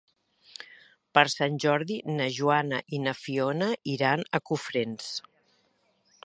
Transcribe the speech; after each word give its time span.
Per 1.17 1.23
Sant 1.33 1.59
Jordi 1.65 1.97
na 2.13 2.27
Joana 2.37 2.79
i 2.99 3.03
na 3.05 3.13
Fiona 3.19 3.69
iran 3.97 4.25
a 4.39 4.41
Cofrents. 4.51 5.13